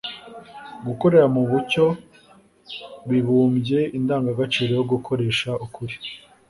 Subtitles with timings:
[0.87, 1.85] gukorera mu mucyo
[3.09, 5.95] bibumbye indangagaciro yo gukoresha ukuri